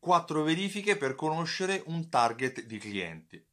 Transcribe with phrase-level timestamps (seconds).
[0.00, 3.46] Quattro verifiche per conoscere un target di clienti.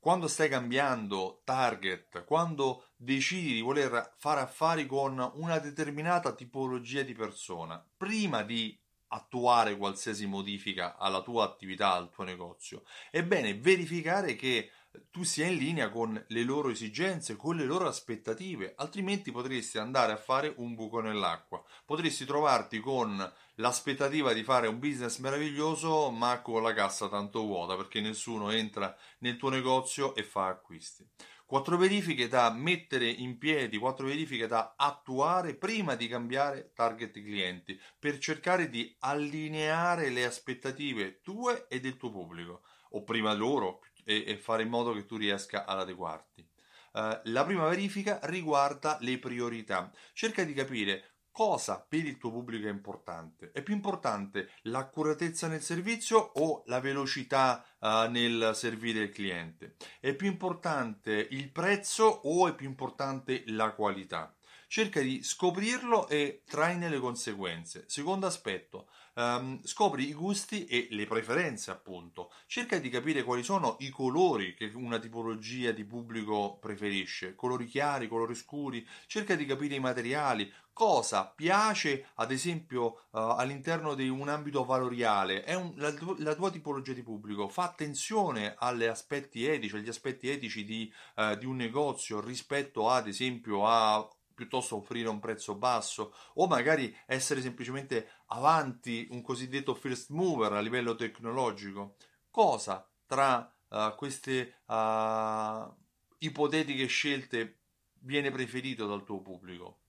[0.00, 7.12] Quando stai cambiando target, quando decidi di voler fare affari con una determinata tipologia di
[7.12, 8.76] persona, prima di
[9.10, 14.72] attuare qualsiasi modifica alla tua attività, al tuo negozio, è bene verificare che
[15.10, 20.12] tu sia in linea con le loro esigenze, con le loro aspettative, altrimenti potresti andare
[20.12, 21.62] a fare un buco nell'acqua.
[21.84, 27.76] Potresti trovarti con l'aspettativa di fare un business meraviglioso, ma con la cassa tanto vuota,
[27.76, 31.06] perché nessuno entra nel tuo negozio e fa acquisti.
[31.46, 37.80] Quattro verifiche da mettere in piedi, quattro verifiche da attuare prima di cambiare target clienti,
[37.98, 44.24] per cercare di allineare le aspettative tue e del tuo pubblico, o prima loro, e,
[44.26, 46.48] e fare in modo che tu riesca ad adeguarti.
[46.92, 49.90] Uh, la prima verifica riguarda le priorità.
[50.14, 53.50] Cerca di capire cosa per il tuo pubblico è importante.
[53.52, 59.76] È più importante l'accuratezza nel servizio o la velocità uh, nel servire il cliente?
[60.00, 64.34] È più importante il prezzo o è più importante la qualità?
[64.68, 67.84] Cerca di scoprirlo e traine le conseguenze.
[67.86, 72.32] Secondo aspetto, um, scopri i gusti e le preferenze, appunto.
[72.46, 78.08] Cerca di capire quali sono i colori che una tipologia di pubblico preferisce, colori chiari,
[78.08, 78.86] colori scuri.
[79.06, 85.42] Cerca di capire i materiali, cosa piace ad esempio uh, all'interno di un ambito valoriale,
[85.42, 90.28] è un, la, la, tua tipologia di pubblico, fa attenzione agli aspetti etici, agli aspetti
[90.28, 96.14] etici di, uh, di un negozio rispetto ad esempio a piuttosto offrire un prezzo basso
[96.34, 101.96] o magari essere semplicemente avanti un cosiddetto first mover a livello tecnologico.
[102.30, 105.74] Cosa tra uh, queste uh,
[106.18, 107.60] ipotetiche scelte
[108.00, 109.80] viene preferito dal tuo pubblico?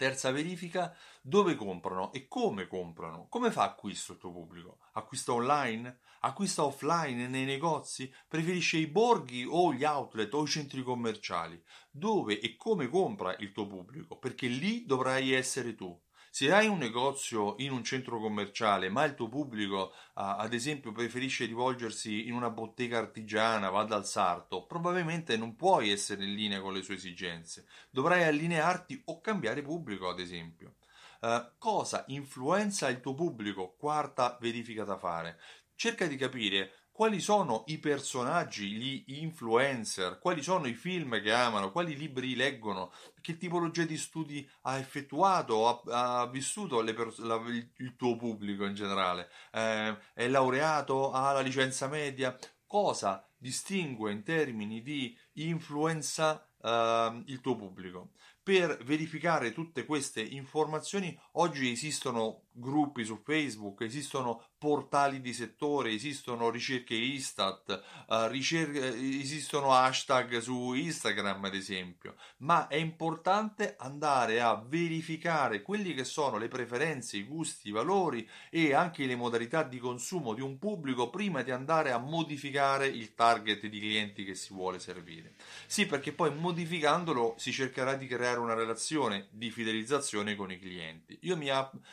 [0.00, 3.26] Terza verifica, dove comprano e come comprano?
[3.28, 4.78] Come fa acquisto il tuo pubblico?
[4.92, 5.98] Acquista online?
[6.20, 8.10] Acquista offline nei negozi?
[8.26, 11.62] Preferisce i borghi o gli outlet o i centri commerciali?
[11.90, 14.16] Dove e come compra il tuo pubblico?
[14.16, 15.94] Perché lì dovrai essere tu.
[16.32, 21.44] Se hai un negozio in un centro commerciale, ma il tuo pubblico, ad esempio, preferisce
[21.44, 26.72] rivolgersi in una bottega artigiana, va dal sarto, probabilmente non puoi essere in linea con
[26.72, 27.66] le sue esigenze.
[27.90, 30.76] Dovrai allinearti o cambiare pubblico, ad esempio.
[31.20, 33.74] Uh, cosa influenza il tuo pubblico?
[33.76, 35.38] Quarta verifica da fare.
[35.74, 41.72] Cerca di capire quali sono i personaggi, gli influencer, quali sono i film che amano,
[41.72, 47.40] quali libri leggono, che tipologia di studi ha effettuato, ha, ha vissuto pers- la,
[47.78, 54.22] il tuo pubblico in generale, eh, è laureato, ha la licenza media, cosa distingue in
[54.22, 58.10] termini di influenza eh, il tuo pubblico.
[58.42, 66.50] Per verificare tutte queste informazioni oggi esistono gruppi su Facebook, esistono portali di settore, esistono
[66.50, 74.54] ricerche Istat, uh, ricerche, esistono hashtag su Instagram ad esempio, ma è importante andare a
[74.54, 79.78] verificare quelli che sono le preferenze, i gusti, i valori e anche le modalità di
[79.78, 84.52] consumo di un pubblico prima di andare a modificare il target di clienti che si
[84.52, 85.34] vuole servire.
[85.66, 91.18] Sì, perché poi modificandolo si cercherà di creare una relazione di fidelizzazione con i clienti.
[91.22, 91.50] Io mi,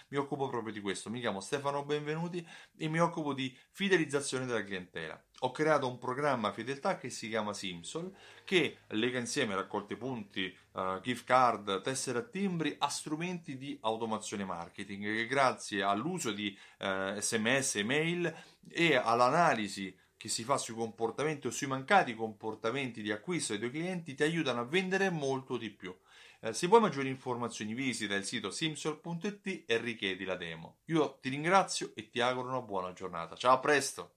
[0.09, 1.09] mi occupo proprio di questo.
[1.09, 2.45] Mi chiamo Stefano Benvenuti
[2.77, 5.21] e mi occupo di fidelizzazione della clientela.
[5.41, 8.11] Ho creato un programma fedeltà che si chiama Simsol
[8.43, 14.45] che lega insieme raccolte punti, uh, gift card, tessere a timbri a strumenti di automazione
[14.45, 18.35] marketing che grazie all'uso di uh, sms, email
[18.69, 23.79] e all'analisi che si fa sui comportamenti o sui mancati comportamenti di acquisto dei tuoi
[23.79, 25.95] clienti ti aiutano a vendere molto di più.
[26.39, 30.77] Eh, se vuoi maggiori informazioni visita il sito simsol.it e richiedi la demo.
[30.85, 33.35] Io ti ringrazio e ti auguro una buona giornata.
[33.35, 34.11] Ciao, a presto!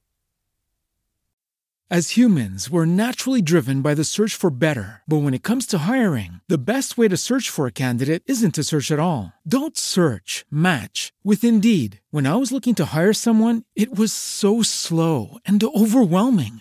[1.93, 5.03] As humans, we're naturally driven by the search for better.
[5.09, 8.55] But when it comes to hiring, the best way to search for a candidate isn't
[8.55, 9.33] to search at all.
[9.45, 11.99] Don't search, match with Indeed.
[12.13, 16.61] When I was looking to hire someone, it was so slow and overwhelming.